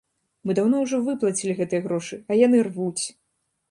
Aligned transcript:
Мы 0.47 0.55
даўно 0.59 0.79
ўжо 0.85 1.01
выплацілі 1.11 1.57
гэтыя 1.63 1.87
грошы, 1.87 2.23
а 2.29 2.43
яны 2.45 2.67
рвуць! 2.71 3.03